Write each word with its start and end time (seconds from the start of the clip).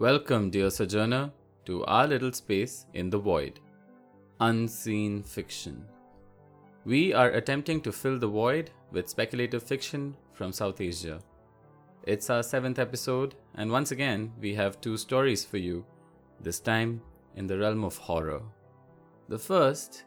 Welcome, 0.00 0.48
dear 0.48 0.70
sojourner, 0.70 1.30
to 1.66 1.84
our 1.84 2.06
little 2.06 2.32
space 2.32 2.86
in 2.94 3.10
the 3.10 3.18
void 3.18 3.60
unseen 4.40 5.22
fiction. 5.22 5.84
We 6.86 7.12
are 7.12 7.32
attempting 7.32 7.82
to 7.82 7.92
fill 7.92 8.18
the 8.18 8.26
void 8.26 8.70
with 8.90 9.10
speculative 9.10 9.62
fiction 9.62 10.16
from 10.32 10.52
South 10.52 10.80
Asia. 10.80 11.20
It's 12.04 12.30
our 12.30 12.42
seventh 12.42 12.78
episode, 12.78 13.34
and 13.56 13.70
once 13.70 13.90
again, 13.90 14.32
we 14.40 14.54
have 14.54 14.80
two 14.80 14.96
stories 14.96 15.44
for 15.44 15.58
you, 15.58 15.84
this 16.40 16.60
time 16.60 17.02
in 17.36 17.46
the 17.46 17.58
realm 17.58 17.84
of 17.84 17.98
horror. 17.98 18.40
The 19.28 19.38
first 19.38 20.04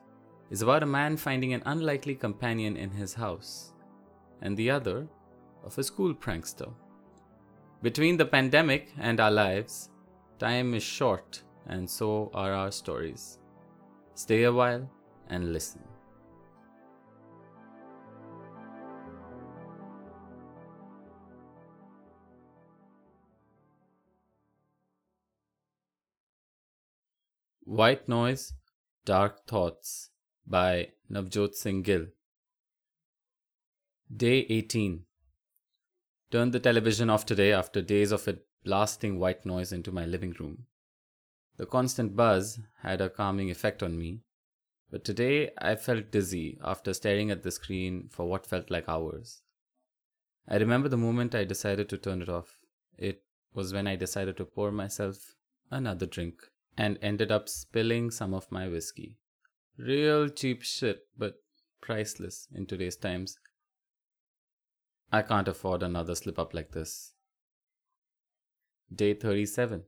is 0.49 0.63
about 0.63 0.81
a 0.81 0.87
man 0.87 1.17
finding 1.17 1.53
an 1.53 1.61
unlikely 1.67 2.15
companion 2.15 2.77
in 2.77 2.89
his 2.89 3.13
house, 3.13 3.73
and 4.41 4.57
the 4.57 4.71
other 4.71 5.07
of 5.63 5.77
a 5.77 5.83
school 5.83 6.15
prankster. 6.15 6.73
Between 7.83 8.15
the 8.15 8.25
pandemic 8.25 8.93
and 8.97 9.19
our 9.19 9.29
lives, 9.29 9.89
time 10.39 10.73
is 10.73 10.83
short, 10.83 11.43
and 11.67 11.89
so 11.89 12.31
are 12.33 12.53
our 12.53 12.71
stories. 12.71 13.39
Stay 14.15 14.43
a 14.43 14.53
while 14.53 14.89
and 15.27 15.51
listen. 15.51 15.81
White 27.65 28.07
Noise, 28.07 28.53
Dark 29.03 29.45
Thoughts 29.45 30.09
by 30.47 30.91
Navjot 31.11 31.53
Singh 31.53 31.81
Gill. 31.81 32.05
Day 34.15 34.45
18. 34.47 35.03
Turned 36.33 36.51
the 36.51 36.59
television 36.59 37.11
off 37.11 37.27
today 37.27 37.53
after 37.53 37.79
days 37.79 38.11
of 38.11 38.27
it 38.27 38.47
blasting 38.63 39.19
white 39.19 39.45
noise 39.45 39.71
into 39.71 39.91
my 39.91 40.07
living 40.07 40.35
room. 40.39 40.65
The 41.57 41.67
constant 41.67 42.15
buzz 42.15 42.59
had 42.81 43.01
a 43.01 43.09
calming 43.11 43.51
effect 43.51 43.83
on 43.83 43.99
me, 43.99 44.21
but 44.89 45.05
today 45.05 45.51
I 45.59 45.75
felt 45.75 46.09
dizzy 46.09 46.57
after 46.63 46.91
staring 46.95 47.29
at 47.29 47.43
the 47.43 47.51
screen 47.51 48.09
for 48.09 48.25
what 48.25 48.47
felt 48.47 48.71
like 48.71 48.89
hours. 48.89 49.43
I 50.47 50.55
remember 50.55 50.89
the 50.89 50.97
moment 50.97 51.35
I 51.35 51.43
decided 51.43 51.87
to 51.89 51.99
turn 51.99 52.23
it 52.23 52.29
off. 52.29 52.57
It 52.97 53.21
was 53.53 53.71
when 53.71 53.85
I 53.85 53.95
decided 53.95 54.35
to 54.37 54.45
pour 54.45 54.71
myself 54.71 55.35
another 55.69 56.07
drink 56.07 56.41
and 56.75 56.97
ended 57.03 57.31
up 57.31 57.47
spilling 57.47 58.09
some 58.09 58.33
of 58.33 58.51
my 58.51 58.67
whiskey. 58.67 59.19
Real 59.77 60.29
cheap 60.29 60.63
shit, 60.63 61.05
but 61.15 61.43
priceless 61.79 62.47
in 62.55 62.65
today's 62.65 62.95
times. 62.95 63.37
I 65.11 65.21
can't 65.21 65.47
afford 65.47 65.83
another 65.83 66.15
slip 66.15 66.39
up 66.39 66.53
like 66.53 66.71
this. 66.71 67.13
Day 68.93 69.13
37. 69.13 69.83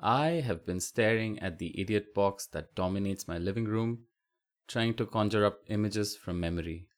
I 0.00 0.26
have 0.44 0.66
been 0.66 0.80
staring 0.80 1.38
at 1.38 1.58
the 1.58 1.80
idiot 1.80 2.14
box 2.14 2.46
that 2.48 2.74
dominates 2.74 3.28
my 3.28 3.38
living 3.38 3.64
room, 3.64 4.04
trying 4.68 4.94
to 4.94 5.06
conjure 5.06 5.44
up 5.44 5.60
images 5.68 6.16
from 6.16 6.40
memory. 6.40 6.88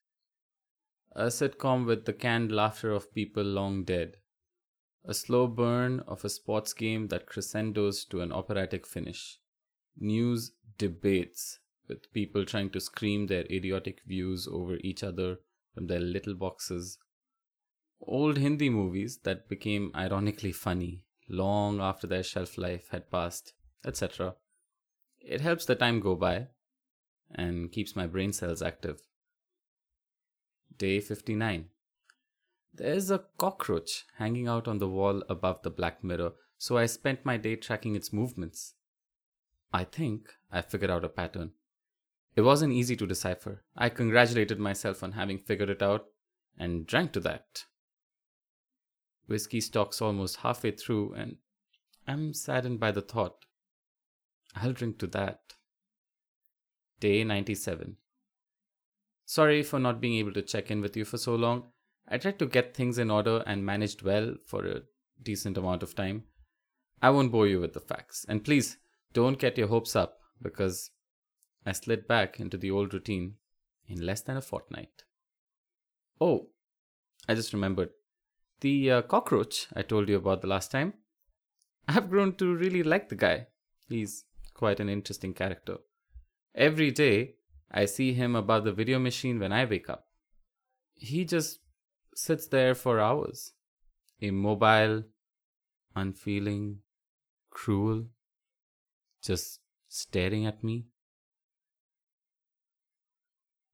A 1.12 1.26
sitcom 1.26 1.86
with 1.86 2.04
the 2.04 2.12
canned 2.12 2.50
laughter 2.50 2.92
of 2.92 3.14
people 3.14 3.44
long 3.44 3.84
dead 3.84 4.16
a 5.08 5.14
slow 5.14 5.46
burn 5.46 6.00
of 6.00 6.22
a 6.22 6.28
sports 6.28 6.74
game 6.74 7.08
that 7.08 7.26
crescendos 7.26 8.04
to 8.04 8.20
an 8.20 8.30
operatic 8.30 8.86
finish. 8.86 9.38
News 9.98 10.52
debates 10.76 11.60
with 11.88 12.12
people 12.12 12.44
trying 12.44 12.68
to 12.70 12.80
scream 12.80 13.26
their 13.26 13.44
idiotic 13.50 14.02
views 14.06 14.46
over 14.46 14.76
each 14.82 15.02
other 15.02 15.38
from 15.74 15.86
their 15.86 15.98
little 15.98 16.34
boxes. 16.34 16.98
Old 18.00 18.38
Hindi 18.38 18.70
movies 18.70 19.18
that 19.24 19.48
became 19.48 19.92
ironically 19.94 20.52
funny 20.52 21.02
long 21.28 21.80
after 21.80 22.06
their 22.06 22.22
shelf 22.22 22.56
life 22.56 22.88
had 22.90 23.10
passed, 23.10 23.52
etc. 23.84 24.34
It 25.20 25.40
helps 25.40 25.66
the 25.66 25.74
time 25.74 26.00
go 26.00 26.14
by 26.14 26.48
and 27.30 27.70
keeps 27.70 27.94
my 27.94 28.06
brain 28.06 28.32
cells 28.32 28.62
active. 28.62 29.00
Day 30.76 31.00
59. 31.00 31.66
There's 32.72 33.10
a 33.10 33.24
cockroach 33.36 34.06
hanging 34.16 34.48
out 34.48 34.68
on 34.68 34.78
the 34.78 34.88
wall 34.88 35.22
above 35.28 35.62
the 35.62 35.70
black 35.70 36.02
mirror, 36.02 36.32
so 36.56 36.78
I 36.78 36.86
spent 36.86 37.26
my 37.26 37.36
day 37.36 37.56
tracking 37.56 37.94
its 37.94 38.12
movements. 38.12 38.74
I 39.72 39.84
think 39.84 40.30
I 40.50 40.62
figured 40.62 40.90
out 40.90 41.04
a 41.04 41.08
pattern. 41.08 41.52
It 42.36 42.42
wasn't 42.42 42.72
easy 42.72 42.96
to 42.96 43.06
decipher. 43.06 43.64
I 43.76 43.88
congratulated 43.88 44.58
myself 44.58 45.02
on 45.02 45.12
having 45.12 45.38
figured 45.38 45.70
it 45.70 45.82
out 45.82 46.06
and 46.56 46.86
drank 46.86 47.12
to 47.12 47.20
that. 47.20 47.64
Whiskey 49.28 49.60
stock's 49.60 50.02
almost 50.02 50.38
halfway 50.38 50.72
through, 50.72 51.12
and 51.12 51.36
I'm 52.06 52.32
saddened 52.32 52.80
by 52.80 52.90
the 52.90 53.02
thought. 53.02 53.44
I'll 54.56 54.72
drink 54.72 54.98
to 54.98 55.06
that. 55.08 55.40
Day 56.98 57.22
97. 57.22 57.96
Sorry 59.26 59.62
for 59.62 59.78
not 59.78 60.00
being 60.00 60.14
able 60.14 60.32
to 60.32 60.42
check 60.42 60.70
in 60.70 60.80
with 60.80 60.96
you 60.96 61.04
for 61.04 61.18
so 61.18 61.34
long. 61.34 61.64
I 62.08 62.16
tried 62.16 62.38
to 62.38 62.46
get 62.46 62.74
things 62.74 62.96
in 62.96 63.10
order 63.10 63.44
and 63.46 63.64
managed 63.64 64.02
well 64.02 64.34
for 64.46 64.66
a 64.66 64.82
decent 65.22 65.58
amount 65.58 65.82
of 65.82 65.94
time. 65.94 66.24
I 67.02 67.10
won't 67.10 67.30
bore 67.30 67.46
you 67.46 67.60
with 67.60 67.74
the 67.74 67.80
facts. 67.80 68.24
And 68.28 68.42
please 68.42 68.78
don't 69.12 69.38
get 69.38 69.58
your 69.58 69.68
hopes 69.68 69.94
up 69.94 70.20
because 70.40 70.90
I 71.66 71.72
slid 71.72 72.08
back 72.08 72.40
into 72.40 72.56
the 72.56 72.70
old 72.70 72.94
routine 72.94 73.34
in 73.86 74.04
less 74.04 74.22
than 74.22 74.38
a 74.38 74.42
fortnight. 74.42 75.04
Oh, 76.18 76.48
I 77.28 77.34
just 77.34 77.52
remembered. 77.52 77.90
The 78.60 78.90
uh, 78.90 79.02
cockroach 79.02 79.68
I 79.74 79.82
told 79.82 80.08
you 80.08 80.16
about 80.16 80.40
the 80.40 80.48
last 80.48 80.70
time. 80.70 80.94
I've 81.86 82.10
grown 82.10 82.34
to 82.36 82.54
really 82.54 82.82
like 82.82 83.08
the 83.08 83.16
guy. 83.16 83.46
He's 83.88 84.24
quite 84.52 84.80
an 84.80 84.88
interesting 84.88 85.32
character. 85.32 85.78
Every 86.54 86.90
day, 86.90 87.36
I 87.70 87.84
see 87.84 88.12
him 88.12 88.34
above 88.34 88.64
the 88.64 88.72
video 88.72 88.98
machine 88.98 89.38
when 89.38 89.52
I 89.52 89.64
wake 89.64 89.88
up. 89.88 90.06
He 90.94 91.24
just 91.24 91.60
sits 92.14 92.48
there 92.48 92.74
for 92.74 92.98
hours, 92.98 93.52
immobile, 94.20 95.04
unfeeling, 95.94 96.78
cruel, 97.50 98.06
just 99.22 99.60
staring 99.88 100.46
at 100.46 100.64
me. 100.64 100.86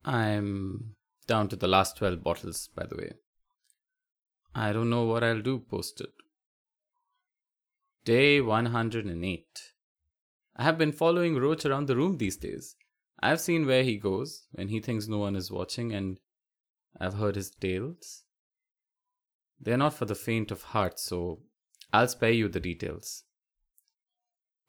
I'm 0.03 0.95
down 1.25 1.49
to 1.49 1.55
the 1.55 1.67
last 1.67 1.97
12 1.97 2.23
bottles, 2.23 2.69
by 2.75 2.85
the 2.85 2.95
way. 2.95 3.13
I 4.57 4.71
don't 4.71 4.89
know 4.89 5.03
what 5.03 5.21
I'll 5.21 5.41
do 5.41 5.59
post 5.59 5.99
it. 5.99 6.13
Day 8.05 8.39
108. 8.39 9.45
I 10.55 10.63
have 10.63 10.77
been 10.77 10.93
following 10.93 11.35
Roach 11.35 11.65
around 11.65 11.87
the 11.87 11.97
room 11.97 12.17
these 12.17 12.37
days. 12.37 12.77
I've 13.21 13.41
seen 13.41 13.65
where 13.65 13.83
he 13.83 13.97
goes 13.97 14.47
when 14.53 14.69
he 14.69 14.79
thinks 14.79 15.09
no 15.09 15.17
one 15.17 15.35
is 15.35 15.51
watching, 15.51 15.91
and 15.91 16.21
I've 16.97 17.15
heard 17.15 17.35
his 17.35 17.49
tales. 17.49 18.23
They're 19.59 19.75
not 19.75 19.93
for 19.93 20.05
the 20.05 20.15
faint 20.15 20.51
of 20.51 20.61
heart, 20.61 21.01
so 21.01 21.41
I'll 21.91 22.07
spare 22.07 22.31
you 22.31 22.47
the 22.47 22.61
details. 22.61 23.23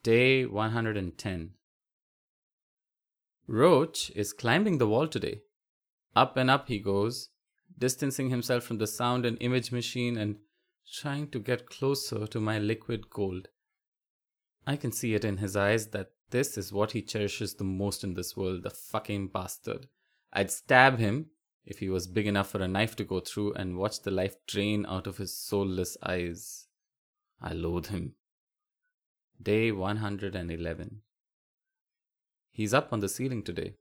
Day 0.02 0.46
110. 0.46 1.50
Roach 3.46 4.10
is 4.16 4.32
climbing 4.32 4.78
the 4.78 4.88
wall 4.88 5.06
today. 5.06 5.42
Up 6.16 6.36
and 6.36 6.50
up 6.50 6.66
he 6.66 6.80
goes, 6.80 7.28
distancing 7.78 8.30
himself 8.30 8.64
from 8.64 8.78
the 8.78 8.86
sound 8.86 9.26
and 9.26 9.36
image 9.40 9.72
machine 9.72 10.16
and 10.16 10.36
trying 10.92 11.28
to 11.28 11.38
get 11.38 11.68
closer 11.68 12.26
to 12.26 12.40
my 12.40 12.58
liquid 12.58 13.10
gold. 13.10 13.48
I 14.66 14.76
can 14.76 14.92
see 14.92 15.14
it 15.14 15.24
in 15.24 15.38
his 15.38 15.56
eyes 15.56 15.88
that 15.88 16.10
this 16.30 16.58
is 16.58 16.72
what 16.72 16.92
he 16.92 17.02
cherishes 17.02 17.54
the 17.54 17.64
most 17.64 18.02
in 18.02 18.14
this 18.14 18.36
world, 18.36 18.62
the 18.62 18.70
fucking 18.70 19.28
bastard. 19.28 19.88
I'd 20.32 20.50
stab 20.50 20.98
him 20.98 21.26
if 21.64 21.78
he 21.78 21.88
was 21.88 22.06
big 22.06 22.26
enough 22.26 22.50
for 22.50 22.60
a 22.60 22.68
knife 22.68 22.96
to 22.96 23.04
go 23.04 23.20
through 23.20 23.54
and 23.54 23.76
watch 23.76 24.02
the 24.02 24.10
life 24.10 24.36
drain 24.46 24.86
out 24.88 25.06
of 25.06 25.18
his 25.18 25.36
soulless 25.36 25.96
eyes. 26.02 26.66
I 27.40 27.52
loathe 27.52 27.86
him. 27.86 28.14
Day 29.40 29.70
111. 29.70 31.02
He's 32.50 32.74
up 32.74 32.92
on 32.92 33.00
the 33.00 33.08
ceiling 33.08 33.42
today, 33.42 33.74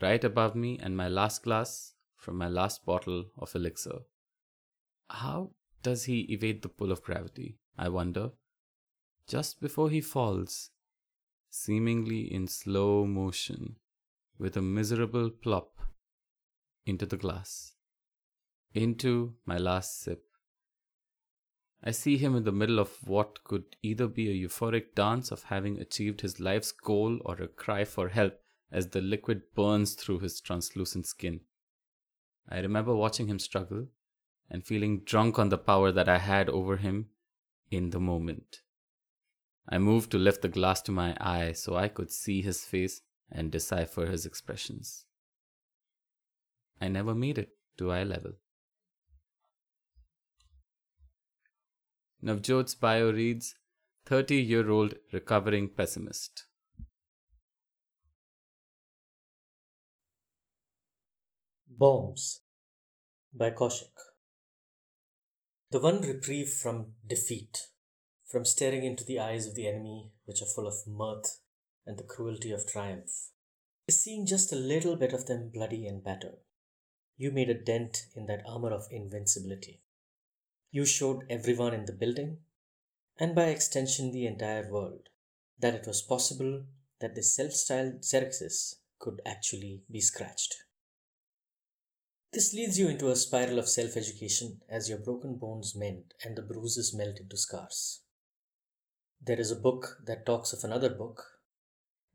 right 0.00 0.22
above 0.22 0.54
me 0.54 0.78
and 0.80 0.96
my 0.96 1.08
last 1.08 1.42
glass 1.42 1.94
from 2.20 2.36
my 2.36 2.48
last 2.48 2.84
bottle 2.84 3.24
of 3.38 3.54
elixir. 3.54 4.00
How 5.08 5.50
does 5.82 6.04
he 6.04 6.20
evade 6.32 6.60
the 6.62 6.68
pull 6.68 6.92
of 6.92 7.02
gravity? 7.02 7.56
I 7.78 7.88
wonder. 7.88 8.32
Just 9.26 9.60
before 9.60 9.88
he 9.88 10.02
falls, 10.02 10.70
seemingly 11.48 12.32
in 12.32 12.46
slow 12.46 13.06
motion, 13.06 13.76
with 14.38 14.56
a 14.56 14.62
miserable 14.62 15.30
plop 15.30 15.78
into 16.84 17.06
the 17.06 17.16
glass, 17.16 17.72
into 18.74 19.34
my 19.46 19.56
last 19.56 20.00
sip. 20.00 20.24
I 21.82 21.92
see 21.92 22.18
him 22.18 22.36
in 22.36 22.44
the 22.44 22.52
middle 22.52 22.78
of 22.78 23.08
what 23.08 23.42
could 23.44 23.76
either 23.82 24.06
be 24.06 24.28
a 24.28 24.48
euphoric 24.48 24.94
dance 24.94 25.30
of 25.30 25.44
having 25.44 25.78
achieved 25.78 26.20
his 26.20 26.38
life's 26.38 26.72
goal 26.72 27.18
or 27.24 27.36
a 27.36 27.48
cry 27.48 27.84
for 27.84 28.08
help 28.08 28.38
as 28.70 28.88
the 28.88 29.00
liquid 29.00 29.42
burns 29.54 29.94
through 29.94 30.18
his 30.18 30.40
translucent 30.40 31.06
skin. 31.06 31.40
I 32.50 32.58
remember 32.58 32.94
watching 32.94 33.28
him 33.28 33.38
struggle 33.38 33.86
and 34.50 34.66
feeling 34.66 35.00
drunk 35.00 35.38
on 35.38 35.48
the 35.48 35.58
power 35.58 35.92
that 35.92 36.08
I 36.08 36.18
had 36.18 36.48
over 36.48 36.78
him 36.78 37.10
in 37.70 37.90
the 37.90 38.00
moment. 38.00 38.62
I 39.68 39.78
moved 39.78 40.10
to 40.10 40.18
lift 40.18 40.42
the 40.42 40.48
glass 40.48 40.82
to 40.82 40.92
my 40.92 41.16
eye 41.20 41.52
so 41.52 41.76
I 41.76 41.86
could 41.88 42.10
see 42.10 42.42
his 42.42 42.64
face 42.64 43.02
and 43.30 43.52
decipher 43.52 44.06
his 44.06 44.26
expressions. 44.26 45.04
I 46.80 46.88
never 46.88 47.14
made 47.14 47.38
it 47.38 47.50
to 47.78 47.92
eye 47.92 48.02
level. 48.02 48.32
Navjot's 52.22 52.74
bio 52.74 53.12
reads 53.12 53.54
30 54.06 54.36
year 54.36 54.70
old 54.70 54.94
recovering 55.12 55.68
pessimist. 55.68 56.46
Bombs 61.80 62.42
by 63.32 63.52
Kaushik. 63.52 63.96
The 65.70 65.80
one 65.80 66.02
reprieve 66.02 66.50
from 66.50 66.92
defeat, 67.08 67.68
from 68.26 68.44
staring 68.44 68.84
into 68.84 69.02
the 69.02 69.18
eyes 69.18 69.46
of 69.46 69.54
the 69.54 69.66
enemy, 69.66 70.10
which 70.26 70.42
are 70.42 70.54
full 70.54 70.66
of 70.66 70.86
mirth 70.86 71.38
and 71.86 71.96
the 71.96 72.02
cruelty 72.02 72.52
of 72.52 72.66
triumph, 72.66 73.30
is 73.88 74.04
seeing 74.04 74.26
just 74.26 74.52
a 74.52 74.56
little 74.56 74.94
bit 74.94 75.14
of 75.14 75.24
them 75.24 75.48
bloody 75.48 75.86
and 75.86 76.04
battered. 76.04 76.40
You 77.16 77.30
made 77.30 77.48
a 77.48 77.54
dent 77.54 78.08
in 78.14 78.26
that 78.26 78.44
armor 78.46 78.74
of 78.74 78.86
invincibility. 78.90 79.80
You 80.70 80.84
showed 80.84 81.24
everyone 81.30 81.72
in 81.72 81.86
the 81.86 81.94
building, 81.94 82.40
and 83.18 83.34
by 83.34 83.44
extension 83.44 84.12
the 84.12 84.26
entire 84.26 84.70
world, 84.70 85.08
that 85.58 85.74
it 85.74 85.86
was 85.86 86.02
possible 86.02 86.64
that 87.00 87.14
the 87.14 87.22
self 87.22 87.52
styled 87.52 88.04
Xerxes 88.04 88.80
could 88.98 89.22
actually 89.24 89.84
be 89.90 90.02
scratched. 90.02 90.56
This 92.32 92.54
leads 92.54 92.78
you 92.78 92.88
into 92.88 93.10
a 93.10 93.16
spiral 93.16 93.58
of 93.58 93.68
self 93.68 93.96
education 93.96 94.60
as 94.68 94.88
your 94.88 94.98
broken 94.98 95.36
bones 95.36 95.74
mend 95.74 96.14
and 96.24 96.36
the 96.36 96.42
bruises 96.42 96.94
melt 96.94 97.18
into 97.18 97.36
scars. 97.36 98.02
There 99.20 99.40
is 99.40 99.50
a 99.50 99.56
book 99.56 99.98
that 100.06 100.24
talks 100.24 100.52
of 100.52 100.62
another 100.62 100.90
book, 100.90 101.24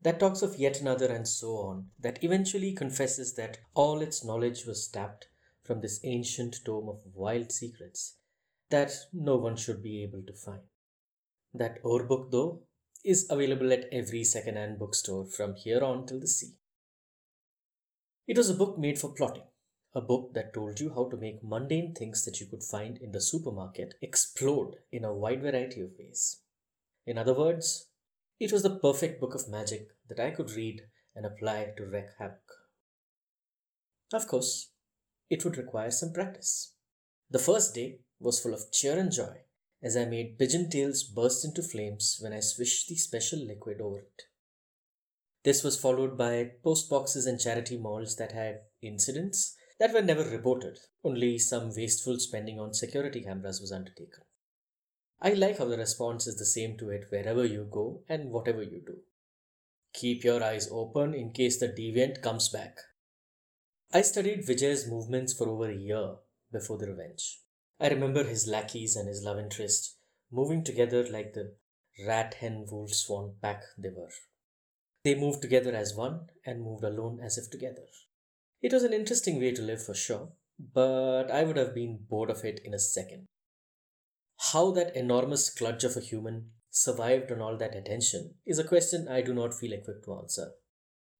that 0.00 0.18
talks 0.18 0.40
of 0.40 0.56
yet 0.56 0.80
another, 0.80 1.06
and 1.06 1.28
so 1.28 1.56
on, 1.58 1.90
that 2.00 2.24
eventually 2.24 2.72
confesses 2.72 3.34
that 3.34 3.58
all 3.74 4.00
its 4.00 4.24
knowledge 4.24 4.64
was 4.64 4.88
tapped 4.88 5.26
from 5.62 5.82
this 5.82 6.00
ancient 6.02 6.56
tome 6.64 6.88
of 6.88 7.02
wild 7.12 7.52
secrets 7.52 8.16
that 8.70 8.92
no 9.12 9.36
one 9.36 9.56
should 9.56 9.82
be 9.82 10.02
able 10.02 10.22
to 10.22 10.32
find. 10.32 10.62
That 11.52 11.78
Or 11.82 12.04
book, 12.04 12.30
though, 12.30 12.62
is 13.04 13.26
available 13.30 13.72
at 13.72 13.88
every 13.92 14.24
second 14.24 14.56
hand 14.56 14.78
bookstore 14.78 15.26
from 15.26 15.54
here 15.54 15.84
on 15.84 16.06
till 16.06 16.20
the 16.20 16.26
sea. 16.26 16.54
It 18.26 18.36
was 18.36 18.50
a 18.50 18.54
book 18.54 18.78
made 18.78 18.98
for 18.98 19.12
plotting, 19.12 19.44
a 19.94 20.00
book 20.00 20.34
that 20.34 20.52
told 20.52 20.78
you 20.78 20.92
how 20.94 21.08
to 21.08 21.16
make 21.16 21.42
mundane 21.42 21.94
things 21.94 22.24
that 22.24 22.40
you 22.40 22.46
could 22.46 22.62
find 22.62 22.98
in 22.98 23.12
the 23.12 23.20
supermarket 23.20 23.94
explode 24.02 24.76
in 24.92 25.04
a 25.04 25.14
wide 25.14 25.42
variety 25.42 25.80
of 25.80 25.90
ways. 25.98 26.40
In 27.06 27.16
other 27.18 27.34
words, 27.34 27.88
it 28.38 28.52
was 28.52 28.62
the 28.62 28.78
perfect 28.78 29.20
book 29.20 29.34
of 29.34 29.48
magic 29.48 29.88
that 30.08 30.20
I 30.20 30.30
could 30.30 30.50
read 30.50 30.82
and 31.14 31.24
apply 31.24 31.72
to 31.76 31.86
wreak 31.86 32.08
havoc. 32.18 32.42
Of 34.12 34.28
course, 34.28 34.70
it 35.30 35.44
would 35.44 35.56
require 35.56 35.90
some 35.90 36.12
practice. 36.12 36.74
The 37.30 37.38
first 37.38 37.74
day 37.74 38.00
was 38.20 38.38
full 38.38 38.54
of 38.54 38.70
cheer 38.70 38.98
and 38.98 39.10
joy 39.10 39.38
as 39.82 39.96
I 39.96 40.04
made 40.04 40.38
pigeon 40.38 40.70
tails 40.70 41.02
burst 41.02 41.44
into 41.44 41.62
flames 41.62 42.18
when 42.20 42.32
I 42.32 42.40
swished 42.40 42.88
the 42.88 42.96
special 42.96 43.38
liquid 43.38 43.80
over 43.80 43.98
it. 43.98 44.22
This 45.44 45.62
was 45.62 45.78
followed 45.78 46.18
by 46.18 46.50
post 46.64 46.90
boxes 46.90 47.26
and 47.26 47.40
charity 47.40 47.76
malls 47.76 48.16
that 48.16 48.32
had 48.32 48.62
incidents 48.82 49.56
that 49.78 49.92
were 49.92 50.02
never 50.02 50.24
reported, 50.24 50.78
only 51.04 51.38
some 51.38 51.74
wasteful 51.74 52.18
spending 52.18 52.58
on 52.58 52.72
security 52.72 53.20
cameras 53.20 53.60
was 53.60 53.72
undertaken. 53.72 54.24
I 55.20 55.30
like 55.30 55.58
how 55.58 55.66
the 55.66 55.78
response 55.78 56.26
is 56.26 56.36
the 56.36 56.46
same 56.46 56.76
to 56.78 56.90
it 56.90 57.06
wherever 57.10 57.44
you 57.44 57.68
go 57.70 58.02
and 58.08 58.30
whatever 58.30 58.62
you 58.62 58.82
do. 58.84 58.98
Keep 59.92 60.24
your 60.24 60.42
eyes 60.42 60.68
open 60.70 61.14
in 61.14 61.32
case 61.32 61.58
the 61.58 61.68
deviant 61.68 62.22
comes 62.22 62.48
back. 62.48 62.78
I 63.92 64.02
studied 64.02 64.46
Vijay's 64.46 64.86
movements 64.86 65.32
for 65.32 65.48
over 65.48 65.70
a 65.70 65.74
year 65.74 66.16
before 66.52 66.76
the 66.76 66.88
revenge. 66.88 67.40
I 67.80 67.88
remember 67.88 68.24
his 68.24 68.46
lackeys 68.46 68.96
and 68.96 69.08
his 69.08 69.22
love 69.22 69.38
interest 69.38 69.96
moving 70.30 70.64
together 70.64 71.06
like 71.08 71.32
the 71.32 71.54
rat 72.06 72.34
hen 72.34 72.66
wolf 72.70 72.92
swan 72.92 73.34
pack 73.40 73.62
they 73.78 73.90
were. 73.90 74.10
They 75.02 75.14
moved 75.14 75.40
together 75.40 75.74
as 75.74 75.94
one 75.94 76.28
and 76.44 76.62
moved 76.62 76.84
alone 76.84 77.20
as 77.22 77.38
if 77.38 77.50
together. 77.50 77.86
It 78.62 78.72
was 78.72 78.84
an 78.84 78.92
interesting 78.92 79.38
way 79.38 79.52
to 79.52 79.62
live 79.62 79.84
for 79.84 79.94
sure, 79.94 80.30
but 80.58 81.30
I 81.30 81.44
would 81.44 81.56
have 81.56 81.74
been 81.74 81.98
bored 82.08 82.30
of 82.30 82.44
it 82.44 82.60
in 82.64 82.74
a 82.74 82.78
second. 82.78 83.26
How 84.52 84.70
that 84.72 84.96
enormous 84.96 85.50
clutch 85.50 85.84
of 85.84 85.96
a 85.96 86.00
human 86.00 86.50
survived 86.70 87.32
on 87.32 87.40
all 87.40 87.56
that 87.56 87.74
attention 87.74 88.34
is 88.44 88.58
a 88.58 88.64
question 88.64 89.08
I 89.08 89.22
do 89.22 89.32
not 89.32 89.54
feel 89.54 89.72
equipped 89.72 90.04
to 90.04 90.14
answer. 90.14 90.52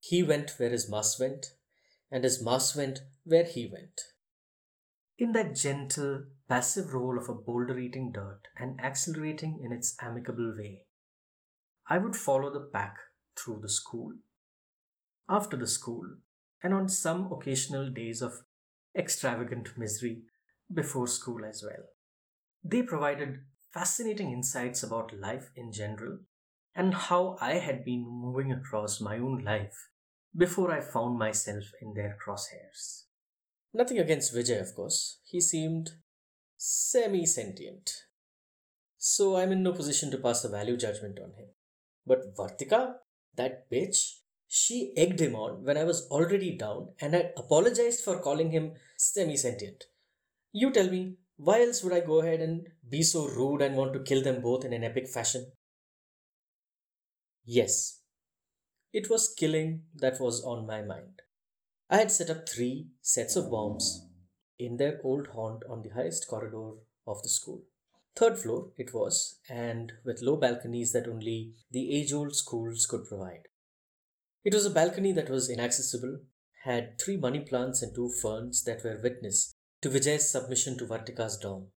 He 0.01 0.23
went 0.23 0.55
where 0.59 0.71
his 0.71 0.91
mass 0.91 1.19
went, 1.19 1.47
and 2.11 2.25
his 2.25 2.43
mass 2.43 2.77
went 2.77 3.01
where 3.25 3.45
he 3.45 3.67
went. 3.67 4.01
In 5.19 5.33
that 5.33 5.55
gentle, 5.55 6.25
passive 6.49 6.93
role 6.93 7.19
of 7.19 7.29
a 7.29 7.35
boulder 7.35 7.79
eating 7.79 8.13
dirt 8.13 8.43
and 8.59 8.79
accelerating 8.81 9.61
in 9.63 9.73
its 9.73 9.97
amicable 10.01 10.55
way, 10.57 10.83
I 11.89 11.99
would 11.99 12.17
follow 12.17 12.53
the 12.53 12.69
pack 12.73 12.97
through 13.37 13.61
the 13.63 13.69
school, 13.69 14.13
after 15.29 15.57
the 15.57 15.67
school, 15.67 16.17
and 16.67 16.75
on 16.75 16.89
some 16.89 17.31
occasional 17.33 17.89
days 17.91 18.21
of 18.21 18.41
extravagant 18.99 19.69
misery 19.79 20.23
before 20.75 21.07
school 21.07 21.45
as 21.45 21.63
well. 21.63 21.85
They 22.65 22.83
provided 22.83 23.43
fascinating 23.73 24.33
insights 24.33 24.83
about 24.83 25.17
life 25.17 25.51
in 25.55 25.71
general 25.71 26.19
and 26.75 26.93
how 26.93 27.37
I 27.41 27.53
had 27.67 27.85
been 27.85 28.05
moving 28.05 28.51
across 28.51 29.01
my 29.01 29.17
own 29.17 29.45
life 29.45 29.77
before 30.37 30.73
I 30.73 30.81
found 30.81 31.21
myself 31.21 31.63
in 31.81 31.95
their 31.95 32.19
crosshairs. 32.21 33.05
Nothing 33.73 34.01
against 34.01 34.35
Vijay, 34.35 34.61
of 34.61 34.75
course. 34.75 35.21
He 35.25 35.41
seemed 35.41 35.91
semi 36.57 37.27
sentient. 37.27 37.93
So 38.99 39.37
I'm 39.37 39.53
in 39.53 39.63
no 39.63 39.73
position 39.73 40.11
to 40.11 40.19
pass 40.19 40.45
a 40.45 40.49
value 40.49 40.77
judgment 40.77 41.21
on 41.23 41.31
him. 41.39 41.51
But 42.05 42.35
Vartika, 42.37 42.95
that 43.37 43.71
bitch, 43.71 44.17
she 44.49 44.93
egged 44.97 45.21
him 45.21 45.35
on 45.35 45.65
when 45.65 45.77
I 45.77 45.85
was 45.85 46.09
already 46.11 46.57
down 46.57 46.91
and 47.01 47.15
had 47.15 47.33
apologized 47.37 48.03
for 48.05 48.19
calling 48.21 48.51
him 48.51 48.75
semi 48.97 49.37
sentient. 49.37 49.85
You 50.53 50.73
tell 50.73 50.91
me, 50.91 51.17
why 51.37 51.63
else 51.63 51.83
would 51.83 51.93
I 51.93 52.01
go 52.01 52.21
ahead 52.21 52.41
and 52.41 52.69
be 52.89 53.03
so 53.03 53.27
rude 53.27 53.61
and 53.63 53.77
want 53.77 53.93
to 53.93 54.03
kill 54.03 54.23
them 54.23 54.41
both 54.41 54.65
in 54.65 54.73
an 54.73 54.85
epic 54.85 55.09
fashion? 55.09 55.53
Yes, 57.45 58.01
it 58.93 59.11
was 59.11 59.35
killing 59.39 59.83
that 59.95 60.21
was 60.21 60.43
on 60.43 60.67
my 60.67 60.83
mind. 60.83 61.23
I 61.91 61.99
had 61.99 62.11
set 62.11 62.31
up 62.31 62.49
three 62.49 62.89
sets 63.03 63.37
of 63.37 63.51
bombs 63.51 64.07
in 64.59 64.77
their 64.77 65.01
old 65.05 65.29
haunt 65.29 65.63
on 65.69 65.83
the 65.83 65.91
highest 65.91 66.27
corridor 66.29 66.73
of 67.07 67.23
the 67.23 67.29
school. 67.29 67.63
Third 68.17 68.39
floor 68.39 68.73
it 68.79 68.95
was, 68.95 69.39
and 69.49 69.93
with 70.05 70.23
low 70.23 70.37
balconies 70.37 70.93
that 70.93 71.07
only 71.07 71.53
the 71.71 71.95
age 71.95 72.13
old 72.13 72.35
schools 72.35 72.87
could 72.87 73.05
provide. 73.05 73.49
It 74.47 74.55
was 74.55 74.65
a 74.65 74.71
balcony 74.71 75.11
that 75.11 75.29
was 75.29 75.51
inaccessible, 75.51 76.21
had 76.63 77.01
three 77.01 77.17
money 77.17 77.41
plants 77.41 77.83
and 77.83 77.93
two 77.93 78.09
ferns 78.23 78.63
that 78.63 78.85
were 78.85 79.01
witness 79.03 79.53
to 79.83 79.89
Vijay's 79.89 80.31
submission 80.31 80.79
to 80.79 80.87
Vartika's 80.87 81.37
dom. 81.37 81.73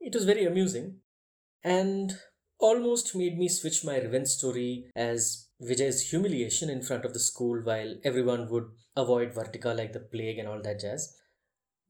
It 0.00 0.14
was 0.14 0.26
very 0.26 0.44
amusing 0.44 0.98
and 1.64 2.12
almost 2.60 3.16
made 3.16 3.36
me 3.36 3.48
switch 3.48 3.84
my 3.84 3.98
revenge 3.98 4.28
story 4.28 4.92
as 4.94 5.48
Vijay's 5.60 6.10
humiliation 6.10 6.70
in 6.70 6.82
front 6.82 7.04
of 7.04 7.14
the 7.14 7.18
school 7.18 7.60
while 7.64 7.96
everyone 8.04 8.48
would 8.48 8.68
avoid 8.94 9.34
Vartika 9.34 9.76
like 9.76 9.92
the 9.92 9.98
plague 9.98 10.38
and 10.38 10.46
all 10.46 10.62
that 10.62 10.78
jazz. 10.78 11.16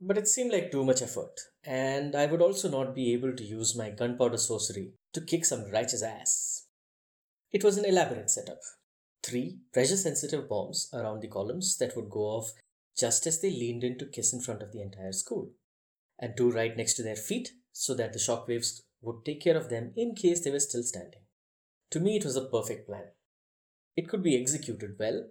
But 0.00 0.17
it 0.17 0.26
seemed 0.26 0.52
like 0.52 0.71
too 0.71 0.87
much 0.87 1.02
effort, 1.02 1.38
and 1.64 2.17
I 2.17 2.25
would 2.25 2.40
also 2.40 2.71
not 2.71 2.95
be 2.95 3.12
able 3.12 3.37
to 3.37 3.45
use 3.45 3.76
my 3.76 3.90
gunpowder 3.90 4.38
sorcery 4.38 4.95
to 5.12 5.21
kick 5.21 5.45
some 5.45 5.71
righteous 5.71 6.02
ass. 6.02 6.64
It 7.52 7.62
was 7.62 7.76
an 7.76 7.85
elaborate 7.85 8.31
setup, 8.31 8.61
three 9.23 9.59
pressure 9.73 9.97
sensitive 9.97 10.49
bombs 10.49 10.89
around 10.93 11.21
the 11.21 11.29
columns 11.29 11.77
that 11.79 11.95
would 11.97 12.11
go 12.11 12.21
off 12.21 12.53
just 12.97 13.27
as 13.27 13.41
they 13.41 13.50
leaned 13.50 13.85
in 13.85 13.99
to 13.99 14.07
kiss 14.07 14.33
in 14.33 14.41
front 14.41 14.62
of 14.62 14.73
the 14.73 14.83
entire 14.83 15.12
school, 15.12 15.50
and 16.19 16.37
two 16.37 16.50
right 16.50 16.77
next 16.77 16.95
to 16.95 17.03
their 17.03 17.17
feet 17.17 17.53
so 17.73 17.95
that 17.95 18.12
the 18.12 18.19
shock 18.19 18.47
waves 18.49 18.83
would 19.00 19.25
take 19.25 19.41
care 19.41 19.57
of 19.57 19.71
them 19.71 19.93
in 19.97 20.15
case 20.15 20.43
they 20.43 20.50
were 20.50 20.61
still 20.61 20.83
standing. 20.83 21.21
To 21.93 22.00
me, 22.00 22.17
it 22.17 22.25
was 22.25 22.37
a 22.37 22.45
perfect 22.45 22.87
plan. 22.87 23.07
It 23.97 24.09
could 24.09 24.23
be 24.23 24.41
executed 24.41 24.97
well 24.99 25.29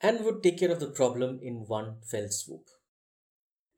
and 0.00 0.24
would 0.24 0.42
take 0.42 0.58
care 0.58 0.70
of 0.70 0.80
the 0.80 0.90
problem 0.90 1.40
in 1.42 1.66
one 1.66 1.96
fell 2.08 2.28
swoop. 2.28 2.66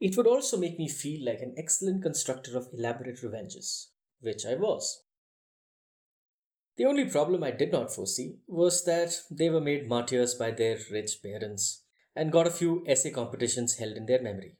It 0.01 0.17
would 0.17 0.27
also 0.27 0.57
make 0.57 0.79
me 0.79 0.89
feel 0.89 1.25
like 1.27 1.41
an 1.41 1.55
excellent 1.59 2.03
constructor 2.03 2.57
of 2.57 2.69
elaborate 2.73 3.23
revenges, 3.23 3.91
which 4.21 4.47
I 4.47 4.55
was. 4.55 5.03
The 6.81 6.87
only 6.87 7.05
problem 7.05 7.45
I 7.45 7.51
did 7.51 7.73
not 7.73 7.95
foresee 7.95 8.39
was 8.47 8.87
that 8.87 9.15
they 9.31 9.51
were 9.51 9.61
made 9.61 9.87
martyrs 9.87 10.35
by 10.35 10.51
their 10.51 10.79
rich 10.91 11.23
parents 11.23 11.83
and 12.17 12.33
got 12.33 12.47
a 12.47 12.51
few 12.51 12.83
essay 12.89 13.11
competitions 13.11 13.77
held 13.77 13.99
in 13.99 14.07
their 14.07 14.23
memory, 14.23 14.57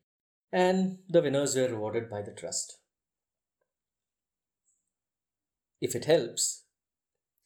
and 0.53 0.99
the 1.09 1.23
winners 1.23 1.57
were 1.57 1.69
rewarded 1.69 2.11
by 2.11 2.21
the 2.21 2.35
trust. 2.35 2.77
If 5.81 5.95
it 5.95 6.05
helps, 6.05 6.65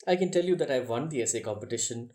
I 0.09 0.16
can 0.16 0.33
tell 0.33 0.45
you 0.45 0.57
that 0.57 0.73
I 0.73 0.81
won 0.81 1.09
the 1.09 1.23
essay 1.23 1.40
competition 1.40 2.11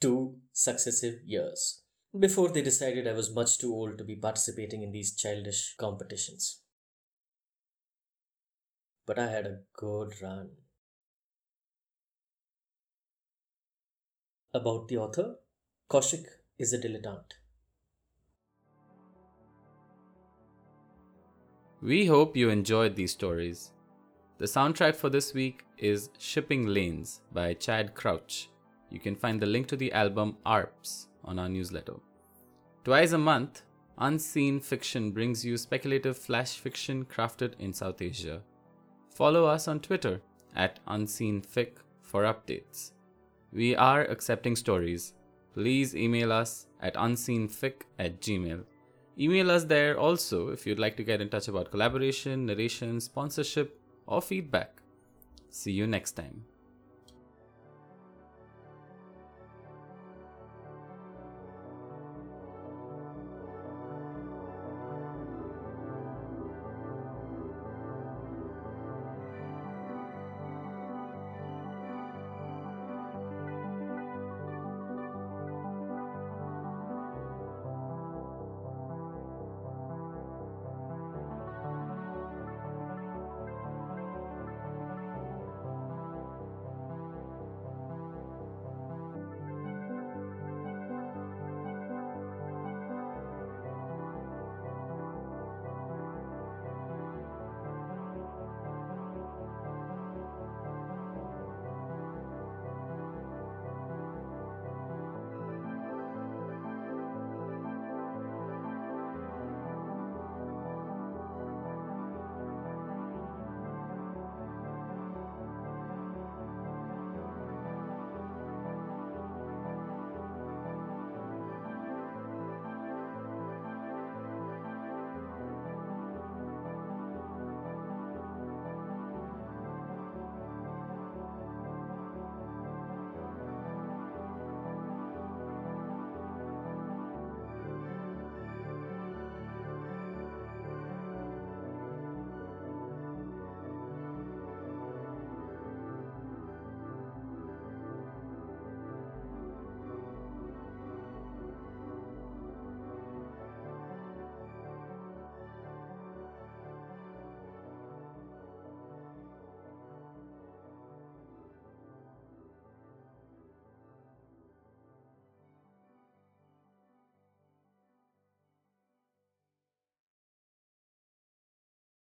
two 0.00 0.36
successive 0.52 1.18
years 1.26 1.82
before 2.16 2.50
they 2.50 2.62
decided 2.62 3.08
I 3.08 3.12
was 3.14 3.34
much 3.34 3.58
too 3.58 3.74
old 3.74 3.98
to 3.98 4.04
be 4.04 4.14
participating 4.14 4.82
in 4.82 4.92
these 4.92 5.16
childish 5.16 5.74
competitions. 5.78 6.60
But 9.04 9.18
I 9.18 9.32
had 9.32 9.46
a 9.46 9.62
good 9.76 10.12
run. 10.22 10.50
About 14.56 14.86
the 14.86 14.98
author, 14.98 15.34
Kaushik 15.90 16.26
is 16.60 16.72
a 16.72 16.78
dilettante. 16.78 17.32
We 21.82 22.06
hope 22.06 22.36
you 22.36 22.50
enjoyed 22.50 22.94
these 22.94 23.10
stories. 23.10 23.72
The 24.38 24.44
soundtrack 24.44 24.94
for 24.94 25.10
this 25.10 25.34
week 25.34 25.64
is 25.76 26.08
Shipping 26.18 26.68
Lanes 26.68 27.20
by 27.32 27.54
Chad 27.54 27.96
Crouch. 27.96 28.48
You 28.90 29.00
can 29.00 29.16
find 29.16 29.42
the 29.42 29.46
link 29.46 29.66
to 29.68 29.76
the 29.76 29.92
album 29.92 30.36
ARPS 30.46 31.08
on 31.24 31.40
our 31.40 31.48
newsletter. 31.48 31.96
Twice 32.84 33.10
a 33.10 33.18
month, 33.18 33.62
Unseen 33.98 34.60
Fiction 34.60 35.10
brings 35.10 35.44
you 35.44 35.56
speculative 35.56 36.16
flash 36.16 36.58
fiction 36.58 37.04
crafted 37.06 37.54
in 37.58 37.72
South 37.72 38.00
Asia. 38.00 38.42
Follow 39.10 39.46
us 39.46 39.66
on 39.66 39.80
Twitter 39.80 40.20
at 40.54 40.78
UnseenFic 40.86 41.78
for 42.02 42.22
updates. 42.22 42.92
We 43.54 43.76
are 43.76 44.02
accepting 44.02 44.56
stories. 44.56 45.14
Please 45.54 45.94
email 45.94 46.32
us 46.32 46.66
at 46.80 46.94
unseenfic 46.94 47.82
at 48.00 48.20
gmail. 48.20 48.64
Email 49.16 49.52
us 49.52 49.62
there 49.64 49.96
also 49.96 50.48
if 50.48 50.66
you'd 50.66 50.80
like 50.80 50.96
to 50.96 51.04
get 51.04 51.20
in 51.20 51.28
touch 51.28 51.46
about 51.46 51.70
collaboration, 51.70 52.46
narration, 52.46 53.00
sponsorship, 53.00 53.80
or 54.08 54.20
feedback. 54.20 54.82
See 55.50 55.70
you 55.70 55.86
next 55.86 56.12
time. 56.12 56.44